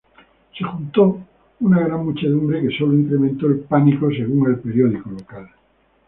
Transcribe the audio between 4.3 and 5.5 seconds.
el periódico local.